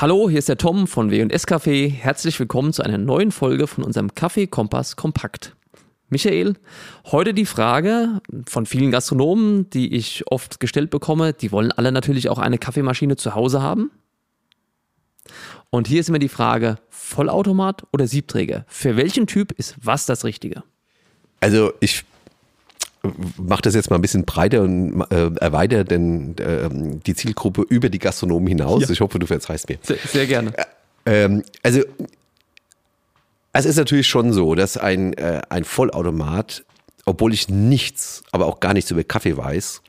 Hallo, 0.00 0.30
hier 0.30 0.38
ist 0.38 0.48
der 0.48 0.56
Tom 0.56 0.86
von 0.86 1.10
W&S 1.10 1.46
Café. 1.46 1.90
Herzlich 1.90 2.40
willkommen 2.40 2.72
zu 2.72 2.82
einer 2.82 2.96
neuen 2.96 3.30
Folge 3.30 3.66
von 3.66 3.84
unserem 3.84 4.14
Kaffee 4.14 4.46
Kompass 4.46 4.96
Kompakt. 4.96 5.54
Michael, 6.08 6.54
heute 7.12 7.34
die 7.34 7.44
Frage 7.44 8.22
von 8.48 8.64
vielen 8.64 8.92
Gastronomen, 8.92 9.68
die 9.68 9.94
ich 9.94 10.26
oft 10.28 10.58
gestellt 10.58 10.88
bekomme, 10.88 11.34
die 11.34 11.52
wollen 11.52 11.70
alle 11.70 11.92
natürlich 11.92 12.30
auch 12.30 12.38
eine 12.38 12.56
Kaffeemaschine 12.56 13.16
zu 13.16 13.34
Hause 13.34 13.60
haben. 13.60 13.90
Und 15.68 15.86
hier 15.86 16.00
ist 16.00 16.08
immer 16.08 16.18
die 16.18 16.30
Frage, 16.30 16.76
Vollautomat 16.88 17.82
oder 17.92 18.06
Siebträger? 18.06 18.64
Für 18.68 18.96
welchen 18.96 19.26
Typ 19.26 19.52
ist 19.52 19.76
was 19.82 20.06
das 20.06 20.24
Richtige? 20.24 20.62
Also 21.40 21.74
ich 21.80 22.06
mache 23.38 23.62
das 23.62 23.74
jetzt 23.74 23.90
mal 23.90 23.96
ein 23.96 24.02
bisschen 24.02 24.24
breiter 24.24 24.62
und 24.62 25.02
äh, 25.10 25.30
erweitere 25.40 25.84
denn 25.84 26.36
äh, 26.38 26.68
die 26.70 27.14
Zielgruppe 27.14 27.62
über 27.62 27.88
die 27.88 27.98
Gastronomen 27.98 28.46
hinaus. 28.46 28.82
Ja. 28.82 28.90
Ich 28.90 29.00
hoffe, 29.00 29.18
du 29.18 29.26
verzeihst 29.26 29.68
mir. 29.68 29.78
Sehr, 29.82 29.96
sehr 29.96 30.26
gerne. 30.26 30.52
Ähm, 31.06 31.42
also 31.62 31.82
es 33.52 33.64
ist 33.64 33.76
natürlich 33.76 34.06
schon 34.06 34.32
so, 34.32 34.54
dass 34.54 34.76
ein, 34.76 35.14
äh, 35.14 35.42
ein 35.48 35.64
Vollautomat, 35.64 36.64
obwohl 37.04 37.32
ich 37.32 37.48
nichts, 37.48 38.22
aber 38.32 38.46
auch 38.46 38.60
gar 38.60 38.74
nichts 38.74 38.90
über 38.90 39.02
Kaffee 39.02 39.36
weiß, 39.36 39.82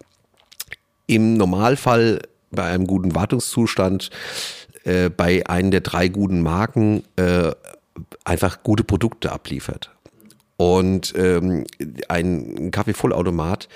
im 1.08 1.36
Normalfall 1.36 2.22
bei 2.52 2.64
einem 2.64 2.88
guten 2.88 3.14
Wartungszustand, 3.14 4.10
äh, 4.84 5.10
bei 5.10 5.46
einem 5.48 5.72
der 5.72 5.82
drei 5.82 6.08
guten 6.08 6.42
Marken 6.42 7.04
äh, 7.18 7.52
einfach 8.24 8.64
gute 8.64 8.84
Produkte 8.84 9.32
abliefert. 9.32 9.92
Und 10.62 11.16
ähm, 11.16 11.66
ein 12.08 12.70
Kaffeevollautomat, 12.70 13.68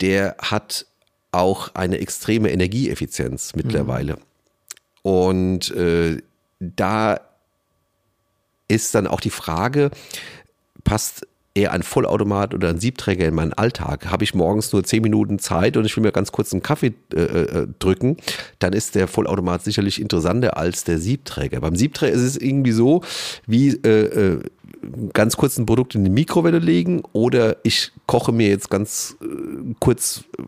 der 0.00 0.36
hat 0.38 0.86
auch 1.32 1.74
eine 1.74 1.98
extreme 1.98 2.52
Energieeffizienz 2.52 3.56
mittlerweile. 3.56 4.12
Mhm. 4.12 4.20
Und 5.02 5.70
äh, 5.74 6.18
da 6.60 7.18
ist 8.68 8.94
dann 8.94 9.08
auch 9.08 9.20
die 9.20 9.30
Frage, 9.30 9.90
passt 10.84 11.26
eher 11.52 11.72
ein 11.72 11.82
Vollautomat 11.82 12.54
oder 12.54 12.68
ein 12.68 12.78
Siebträger 12.78 13.26
in 13.26 13.34
meinen 13.34 13.52
Alltag? 13.52 14.06
Habe 14.06 14.22
ich 14.22 14.32
morgens 14.32 14.72
nur 14.72 14.84
zehn 14.84 15.02
Minuten 15.02 15.40
Zeit 15.40 15.76
und 15.76 15.84
ich 15.84 15.96
will 15.96 16.04
mir 16.04 16.12
ganz 16.12 16.30
kurz 16.30 16.52
einen 16.52 16.62
Kaffee 16.62 16.94
äh, 17.12 17.22
äh, 17.22 17.66
drücken, 17.80 18.18
dann 18.60 18.72
ist 18.72 18.94
der 18.94 19.08
Vollautomat 19.08 19.64
sicherlich 19.64 20.00
interessanter 20.00 20.56
als 20.56 20.84
der 20.84 20.98
Siebträger. 20.98 21.60
Beim 21.60 21.74
Siebträger 21.74 22.12
ist 22.12 22.22
es 22.22 22.36
irgendwie 22.36 22.70
so, 22.70 23.02
wie 23.48 23.70
äh, 23.70 24.34
äh 24.34 24.40
ganz 25.12 25.36
kurz 25.36 25.58
ein 25.58 25.66
Produkt 25.66 25.94
in 25.94 26.04
die 26.04 26.10
Mikrowelle 26.10 26.58
legen 26.58 27.02
oder 27.12 27.56
ich 27.62 27.92
koche 28.06 28.32
mir 28.32 28.48
jetzt 28.48 28.70
ganz 28.70 29.16
äh, 29.22 29.26
kurz 29.78 30.24
äh, 30.38 30.42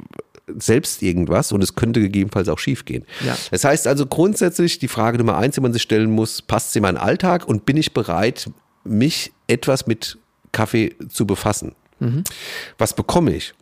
selbst 0.58 1.02
irgendwas 1.02 1.52
und 1.52 1.62
es 1.62 1.74
könnte 1.74 2.00
gegebenenfalls 2.00 2.48
auch 2.48 2.58
schief 2.58 2.84
gehen. 2.84 3.04
Ja. 3.24 3.36
Das 3.50 3.64
heißt 3.64 3.86
also 3.86 4.06
grundsätzlich 4.06 4.78
die 4.78 4.88
Frage 4.88 5.18
Nummer 5.18 5.36
eins, 5.36 5.54
die 5.54 5.60
man 5.60 5.72
sich 5.72 5.82
stellen 5.82 6.10
muss, 6.10 6.42
passt 6.42 6.72
sie 6.72 6.78
in 6.78 6.82
meinen 6.82 6.96
Alltag 6.96 7.46
und 7.46 7.64
bin 7.64 7.76
ich 7.76 7.92
bereit, 7.92 8.50
mich 8.84 9.32
etwas 9.46 9.86
mit 9.86 10.18
Kaffee 10.50 10.94
zu 11.08 11.26
befassen? 11.26 11.74
Mhm. 12.00 12.24
Was 12.78 12.94
bekomme 12.94 13.34
ich? 13.34 13.54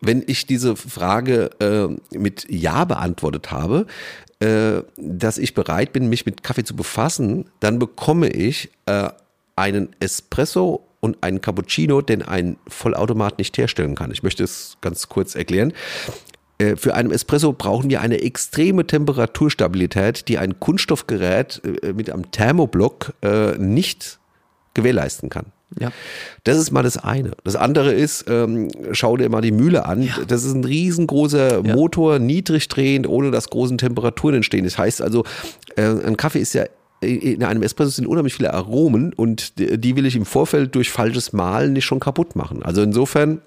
Wenn 0.00 0.24
ich 0.26 0.46
diese 0.46 0.76
Frage 0.76 1.50
äh, 1.60 2.16
mit 2.16 2.46
Ja 2.48 2.84
beantwortet 2.84 3.50
habe, 3.50 3.86
äh, 4.40 4.82
dass 4.96 5.38
ich 5.38 5.54
bereit 5.54 5.92
bin, 5.92 6.08
mich 6.08 6.26
mit 6.26 6.42
Kaffee 6.42 6.64
zu 6.64 6.74
befassen, 6.74 7.46
dann 7.60 7.78
bekomme 7.78 8.28
ich 8.28 8.70
äh, 8.86 9.10
einen 9.58 9.90
Espresso 10.00 10.84
und 11.00 11.22
einen 11.22 11.40
Cappuccino, 11.40 12.00
den 12.00 12.22
ein 12.22 12.56
Vollautomat 12.66 13.38
nicht 13.38 13.56
herstellen 13.58 13.94
kann. 13.94 14.10
Ich 14.10 14.22
möchte 14.22 14.44
es 14.44 14.78
ganz 14.80 15.08
kurz 15.08 15.34
erklären. 15.34 15.72
Äh, 16.58 16.76
für 16.76 16.94
einen 16.94 17.10
Espresso 17.10 17.52
brauchen 17.52 17.90
wir 17.90 18.00
eine 18.00 18.20
extreme 18.20 18.86
Temperaturstabilität, 18.86 20.28
die 20.28 20.38
ein 20.38 20.58
Kunststoffgerät 20.58 21.62
äh, 21.82 21.92
mit 21.92 22.10
einem 22.10 22.30
Thermoblock 22.30 23.14
äh, 23.22 23.56
nicht 23.58 24.18
gewährleisten 24.74 25.28
kann. 25.28 25.46
Ja. 25.78 25.92
Das 26.44 26.56
ist 26.56 26.70
mal 26.70 26.82
das 26.82 26.96
eine. 26.96 27.32
Das 27.44 27.54
andere 27.54 27.92
ist, 27.92 28.24
ähm, 28.28 28.70
schau 28.92 29.16
dir 29.16 29.28
mal 29.28 29.42
die 29.42 29.52
Mühle 29.52 29.84
an. 29.84 30.02
Ja. 30.02 30.14
Das 30.26 30.44
ist 30.44 30.54
ein 30.54 30.64
riesengroßer 30.64 31.64
ja. 31.64 31.74
Motor, 31.74 32.18
niedrig 32.18 32.68
drehend, 32.68 33.06
ohne 33.06 33.30
dass 33.30 33.50
großen 33.50 33.76
Temperaturen 33.76 34.36
entstehen. 34.36 34.64
Das 34.64 34.78
heißt 34.78 35.02
also, 35.02 35.24
äh, 35.76 35.82
ein 35.82 36.16
Kaffee 36.16 36.40
ist 36.40 36.54
ja 36.54 36.64
in 37.00 37.44
einem 37.44 37.62
Espresso 37.62 37.90
sind 37.90 38.06
unheimlich 38.06 38.34
viele 38.34 38.52
Aromen 38.52 39.12
und 39.12 39.58
die 39.58 39.96
will 39.96 40.06
ich 40.06 40.16
im 40.16 40.24
Vorfeld 40.24 40.74
durch 40.74 40.90
falsches 40.90 41.32
Mahlen 41.32 41.72
nicht 41.72 41.84
schon 41.84 42.00
kaputt 42.00 42.34
machen. 42.34 42.62
Also 42.62 42.82
insofern 42.82 43.40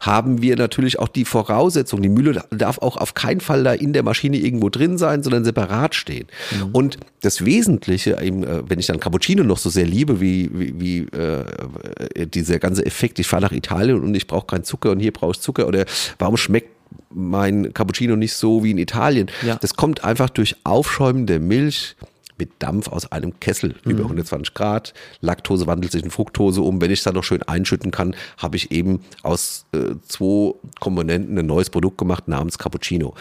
haben 0.00 0.42
wir 0.42 0.56
natürlich 0.56 0.98
auch 0.98 1.08
die 1.08 1.24
Voraussetzung, 1.24 2.02
die 2.02 2.08
Mühle 2.08 2.42
darf 2.50 2.78
auch 2.78 2.96
auf 2.96 3.14
keinen 3.14 3.40
Fall 3.40 3.64
da 3.64 3.72
in 3.72 3.92
der 3.92 4.02
Maschine 4.02 4.36
irgendwo 4.36 4.68
drin 4.68 4.98
sein, 4.98 5.22
sondern 5.22 5.44
separat 5.44 5.94
stehen. 5.94 6.26
Mhm. 6.52 6.70
Und 6.72 6.98
das 7.20 7.44
Wesentliche, 7.44 8.16
äh, 8.18 8.32
wenn 8.68 8.78
ich 8.78 8.86
dann 8.86 9.00
Cappuccino 9.00 9.42
noch 9.42 9.58
so 9.58 9.70
sehr 9.70 9.86
liebe, 9.86 10.20
wie, 10.20 10.50
wie, 10.52 10.80
wie 10.80 10.98
äh, 11.16 12.26
dieser 12.26 12.58
ganze 12.58 12.86
Effekt, 12.86 13.18
ich 13.18 13.26
fahre 13.26 13.42
nach 13.42 13.52
Italien 13.52 14.00
und 14.00 14.14
ich 14.14 14.26
brauche 14.26 14.46
keinen 14.46 14.64
Zucker 14.64 14.92
und 14.92 15.00
hier 15.00 15.12
brauche 15.12 15.32
ich 15.32 15.40
Zucker 15.40 15.66
oder 15.66 15.84
warum 16.18 16.36
schmeckt 16.36 16.77
mein 17.10 17.72
Cappuccino 17.72 18.16
nicht 18.16 18.34
so 18.34 18.62
wie 18.64 18.70
in 18.70 18.78
Italien. 18.78 19.30
Ja. 19.44 19.56
Das 19.56 19.74
kommt 19.74 20.04
einfach 20.04 20.30
durch 20.30 20.56
Aufschäumen 20.64 21.26
der 21.26 21.40
Milch 21.40 21.96
mit 22.38 22.50
Dampf 22.60 22.88
aus 22.88 23.10
einem 23.10 23.40
Kessel 23.40 23.74
mhm. 23.84 23.90
über 23.90 24.02
120 24.04 24.54
Grad. 24.54 24.94
Laktose 25.20 25.66
wandelt 25.66 25.92
sich 25.92 26.04
in 26.04 26.10
Fructose 26.10 26.62
um. 26.62 26.80
Wenn 26.80 26.90
ich 26.90 27.00
es 27.00 27.04
dann 27.04 27.14
noch 27.14 27.24
schön 27.24 27.42
einschütten 27.42 27.90
kann, 27.90 28.14
habe 28.38 28.56
ich 28.56 28.70
eben 28.70 29.00
aus 29.22 29.66
äh, 29.72 29.96
zwei 30.06 30.54
Komponenten 30.80 31.38
ein 31.38 31.46
neues 31.46 31.70
Produkt 31.70 31.98
gemacht 31.98 32.28
namens 32.28 32.58
Cappuccino. 32.58 33.14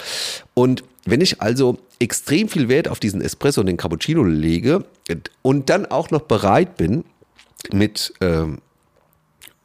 Und 0.54 0.84
wenn 1.06 1.22
ich 1.22 1.42
also 1.42 1.80
extrem 2.00 2.48
viel 2.50 2.70
Wert 2.70 2.88
auf 2.88 3.00
diesen 3.00 3.22
Espresso 3.22 3.62
und 3.62 3.68
den 3.68 3.78
Cappuccino 3.78 4.24
lege 4.24 4.86
und 5.42 5.70
dann 5.70 5.86
auch 5.86 6.12
noch 6.12 6.22
bereit 6.22 6.78
bin, 6.78 7.04
mit 7.72 8.14
ähm, 8.22 8.60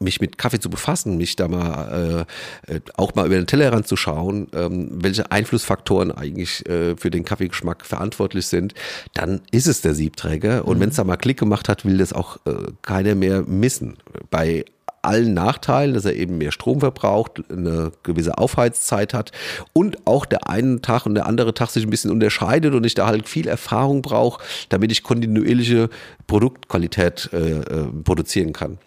mich 0.03 0.21
mit 0.21 0.37
Kaffee 0.37 0.59
zu 0.59 0.69
befassen, 0.69 1.17
mich 1.17 1.35
da 1.35 1.47
mal 1.47 2.25
äh, 2.67 2.73
äh, 2.73 2.81
auch 2.95 3.15
mal 3.15 3.25
über 3.25 3.35
den 3.35 3.47
Tellerrand 3.47 3.87
zu 3.87 3.95
schauen, 3.95 4.47
ähm, 4.53 4.89
welche 4.91 5.31
Einflussfaktoren 5.31 6.11
eigentlich 6.11 6.67
äh, 6.67 6.95
für 6.95 7.09
den 7.09 7.25
Kaffeegeschmack 7.25 7.85
verantwortlich 7.85 8.47
sind, 8.47 8.73
dann 9.13 9.41
ist 9.51 9.67
es 9.67 9.81
der 9.81 9.95
Siebträger. 9.95 10.65
Und 10.65 10.77
mhm. 10.77 10.81
wenn 10.81 10.89
es 10.89 10.95
da 10.95 11.03
mal 11.03 11.17
Klick 11.17 11.39
gemacht 11.39 11.69
hat, 11.69 11.85
will 11.85 11.97
das 11.97 12.13
auch 12.13 12.37
äh, 12.45 12.71
keiner 12.81 13.15
mehr 13.15 13.43
missen. 13.43 13.97
Bei 14.29 14.65
allen 15.03 15.33
Nachteilen, 15.33 15.93
dass 15.93 16.05
er 16.05 16.15
eben 16.15 16.37
mehr 16.37 16.51
Strom 16.51 16.79
verbraucht, 16.79 17.43
eine 17.49 17.91
gewisse 18.03 18.37
Aufheizzeit 18.37 19.13
hat 19.13 19.31
und 19.73 20.07
auch 20.07 20.25
der 20.25 20.49
einen 20.49 20.81
Tag 20.81 21.05
und 21.05 21.15
der 21.15 21.25
andere 21.25 21.53
Tag 21.53 21.69
sich 21.69 21.83
ein 21.83 21.89
bisschen 21.89 22.09
unterscheidet 22.09 22.73
und 22.73 22.85
ich 22.85 22.95
da 22.95 23.05
halt 23.05 23.27
viel 23.27 23.47
Erfahrung 23.47 24.01
brauche, 24.01 24.41
damit 24.69 24.91
ich 24.91 25.03
kontinuierliche 25.03 25.89
Produktqualität 26.25 27.29
äh, 27.33 27.59
äh 27.59 27.87
produzieren 28.03 28.53
kann. 28.53 28.77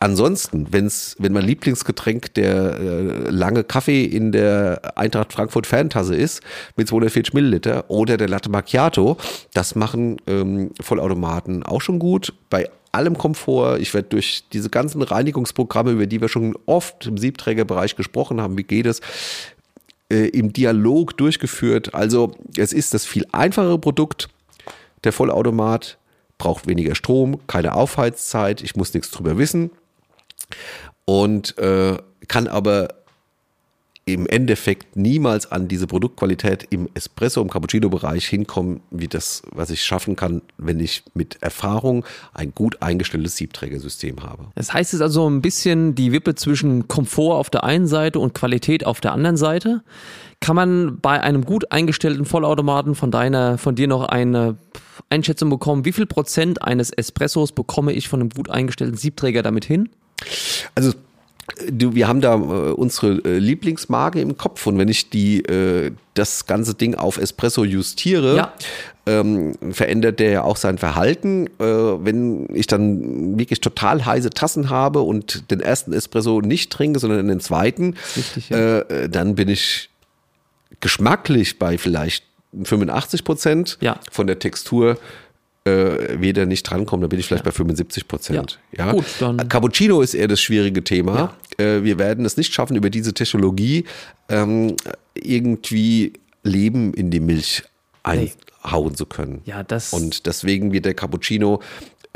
Ansonsten, 0.00 0.68
wenn's, 0.70 1.16
wenn 1.18 1.32
mein 1.32 1.44
Lieblingsgetränk 1.44 2.32
der 2.34 2.78
äh, 2.78 3.30
lange 3.30 3.64
Kaffee 3.64 4.04
in 4.04 4.30
der 4.30 4.96
Eintracht 4.96 5.32
Frankfurt 5.32 5.66
Fantasse 5.66 6.14
ist, 6.14 6.40
mit 6.76 6.86
240 6.86 7.34
Milliliter, 7.34 7.84
oder 7.88 8.16
der 8.16 8.28
Latte 8.28 8.48
Macchiato, 8.48 9.16
das 9.54 9.74
machen 9.74 10.18
ähm, 10.28 10.70
Vollautomaten 10.80 11.64
auch 11.64 11.80
schon 11.80 11.98
gut. 11.98 12.32
Bei 12.48 12.70
allem 12.92 13.18
Komfort. 13.18 13.78
Ich 13.80 13.92
werde 13.92 14.08
durch 14.08 14.44
diese 14.52 14.70
ganzen 14.70 15.02
Reinigungsprogramme, 15.02 15.90
über 15.90 16.06
die 16.06 16.20
wir 16.20 16.28
schon 16.28 16.56
oft 16.66 17.06
im 17.06 17.18
Siebträgerbereich 17.18 17.96
gesprochen 17.96 18.40
haben, 18.40 18.56
wie 18.56 18.62
geht 18.62 18.86
es, 18.86 19.00
äh, 20.10 20.28
im 20.28 20.52
Dialog 20.52 21.16
durchgeführt. 21.16 21.94
Also 21.94 22.32
es 22.56 22.72
ist 22.72 22.94
das 22.94 23.04
viel 23.04 23.26
einfachere 23.32 23.78
Produkt, 23.78 24.28
der 25.02 25.12
Vollautomat, 25.12 25.98
braucht 26.38 26.68
weniger 26.68 26.94
Strom, 26.94 27.40
keine 27.48 27.74
Aufheizzeit, 27.74 28.62
ich 28.62 28.76
muss 28.76 28.94
nichts 28.94 29.10
drüber 29.10 29.38
wissen 29.38 29.72
und 31.04 31.56
äh, 31.58 31.96
kann 32.26 32.46
aber 32.46 32.88
im 34.12 34.26
Endeffekt 34.26 34.96
niemals 34.96 35.52
an 35.52 35.68
diese 35.68 35.86
Produktqualität 35.86 36.66
im 36.70 36.88
Espresso, 36.94 37.42
im 37.42 37.50
Cappuccino-Bereich 37.50 38.26
hinkommen, 38.26 38.80
wie 38.90 39.06
das, 39.06 39.42
was 39.52 39.68
ich 39.70 39.84
schaffen 39.84 40.16
kann, 40.16 40.40
wenn 40.56 40.80
ich 40.80 41.02
mit 41.12 41.42
Erfahrung 41.42 42.04
ein 42.32 42.52
gut 42.54 42.80
eingestelltes 42.80 43.36
Siebträgersystem 43.36 44.22
habe. 44.22 44.46
Das 44.54 44.72
heißt 44.72 44.94
es 44.94 45.02
also 45.02 45.28
ein 45.28 45.42
bisschen 45.42 45.94
die 45.94 46.10
Wippe 46.12 46.34
zwischen 46.34 46.88
Komfort 46.88 47.36
auf 47.36 47.50
der 47.50 47.64
einen 47.64 47.86
Seite 47.86 48.18
und 48.18 48.32
Qualität 48.32 48.86
auf 48.86 49.00
der 49.00 49.12
anderen 49.12 49.36
Seite. 49.36 49.82
Kann 50.40 50.56
man 50.56 51.00
bei 51.00 51.20
einem 51.20 51.44
gut 51.44 51.70
eingestellten 51.70 52.24
Vollautomaten 52.24 52.94
von 52.94 53.10
deiner, 53.10 53.58
von 53.58 53.74
dir 53.74 53.88
noch 53.88 54.04
eine 54.04 54.56
Einschätzung 55.10 55.50
bekommen, 55.50 55.84
wie 55.84 55.92
viel 55.92 56.06
Prozent 56.06 56.62
eines 56.62 56.90
Espressos 56.90 57.52
bekomme 57.52 57.92
ich 57.92 58.08
von 58.08 58.20
einem 58.20 58.30
gut 58.30 58.48
eingestellten 58.48 58.96
Siebträger 58.96 59.42
damit 59.42 59.64
hin? 59.66 59.90
Also 60.74 60.92
Du, 61.70 61.94
wir 61.94 62.06
haben 62.06 62.20
da 62.20 62.34
äh, 62.34 62.38
unsere 62.72 63.24
äh, 63.24 63.38
Lieblingsmarke 63.38 64.20
im 64.20 64.36
Kopf 64.36 64.66
und 64.66 64.78
wenn 64.78 64.88
ich 64.88 65.08
die 65.10 65.40
äh, 65.44 65.92
das 66.14 66.46
ganze 66.46 66.74
Ding 66.74 66.94
auf 66.94 67.16
Espresso 67.16 67.64
justiere, 67.64 68.36
ja. 68.36 68.52
ähm, 69.06 69.54
verändert 69.72 70.20
der 70.20 70.30
ja 70.30 70.42
auch 70.42 70.56
sein 70.56 70.76
Verhalten. 70.76 71.46
Äh, 71.58 71.64
wenn 71.64 72.54
ich 72.54 72.66
dann 72.66 73.38
wirklich 73.38 73.60
total 73.60 74.04
heiße 74.04 74.30
Tassen 74.30 74.68
habe 74.68 75.00
und 75.00 75.50
den 75.50 75.60
ersten 75.60 75.92
Espresso 75.92 76.42
nicht 76.42 76.70
trinke, 76.70 76.98
sondern 76.98 77.28
den 77.28 77.40
zweiten, 77.40 77.94
Richtig, 78.16 78.50
ja. 78.50 78.80
Äh, 78.80 79.08
dann 79.08 79.34
bin 79.34 79.48
ich 79.48 79.88
geschmacklich 80.80 81.58
bei 81.58 81.78
vielleicht 81.78 82.24
85 82.62 83.24
Prozent. 83.24 83.78
Ja. 83.80 84.00
Von 84.10 84.26
der 84.26 84.38
Textur 84.38 84.98
äh, 85.68 86.20
weder 86.20 86.46
nicht 86.46 86.62
drankommen, 86.64 87.02
da 87.02 87.08
bin 87.08 87.18
ich 87.18 87.26
vielleicht 87.26 87.44
bei 87.44 87.50
75 87.52 88.08
Prozent. 88.08 88.58
Ja. 88.72 88.86
Ja. 88.86 88.92
Gut, 88.92 89.04
dann- 89.20 89.48
Cappuccino 89.48 90.00
ist 90.00 90.14
eher 90.14 90.28
das 90.28 90.40
schwierige 90.40 90.82
Thema. 90.84 91.34
Äh, 91.58 91.82
wir 91.82 91.98
werden 91.98 92.24
es 92.24 92.36
nicht 92.36 92.52
schaffen, 92.54 92.76
über 92.76 92.90
diese 92.90 93.12
Technologie 93.14 93.84
ähm, 94.28 94.76
irgendwie 95.14 96.12
Leben 96.42 96.94
in 96.94 97.10
die 97.10 97.20
Milch 97.20 97.62
einhauen 98.02 98.94
zu 98.94 99.06
können. 99.06 99.42
Ja, 99.44 99.62
das- 99.62 99.92
Und 99.92 100.26
deswegen 100.26 100.72
wird 100.72 100.84
der 100.84 100.94
Cappuccino 100.94 101.60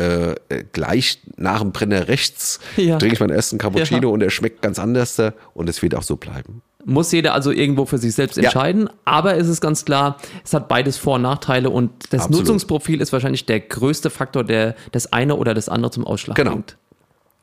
äh, 0.02 0.64
gleich 0.72 1.20
nach 1.37 1.60
dem 1.60 1.72
Brenner 1.72 2.08
rechts 2.08 2.60
Ja. 2.76 2.99
trinke 2.99 3.14
ich 3.14 3.20
meinen 3.20 3.31
ersten 3.34 3.58
Cappuccino 3.58 4.08
Ja. 4.08 4.14
und 4.14 4.22
er 4.22 4.31
schmeckt 4.31 4.62
ganz 4.62 4.78
anders 4.78 5.20
und 5.54 5.69
es 5.69 5.82
wird 5.82 5.94
auch 5.94 6.02
so 6.02 6.16
bleiben. 6.16 6.62
Muss 6.84 7.12
jeder 7.12 7.32
also 7.34 7.52
irgendwo 7.52 7.84
für 7.87 7.99
sich 7.99 8.12
selbst 8.14 8.37
Ja. 8.37 8.44
entscheiden. 8.44 8.90
Aber 9.04 9.37
es 9.37 9.46
ist 9.49 9.60
ganz 9.60 9.84
klar, 9.84 10.16
es 10.44 10.52
hat 10.52 10.66
beides 10.69 10.96
Vor- 10.96 11.14
und 11.14 11.22
Nachteile 11.22 11.70
und 11.70 11.90
das 12.12 12.22
Absolut. 12.22 12.40
Nutzungsprofil 12.40 13.00
ist 13.00 13.12
wahrscheinlich 13.12 13.46
der 13.46 13.60
größte 13.60 14.10
Faktor, 14.10 14.43
der 14.43 14.75
das 14.90 15.12
eine 15.12 15.37
oder 15.37 15.54
das 15.54 15.69
andere 15.69 15.93
zum 15.93 16.05
Ausschlag 16.05 16.37
Genau. 16.37 16.50
bringt. 16.52 16.76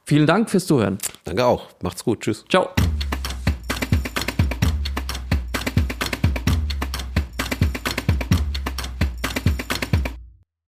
Vielen 0.03 0.27
Dank 0.27 0.50
fürs 0.50 0.65
Zuhören. 0.65 0.97
Danke 1.23 1.45
auch. 1.45 1.67
Macht's 1.81 2.03
gut. 2.03 2.21
Tschüss. 2.21 2.44
Ciao. 2.50 2.69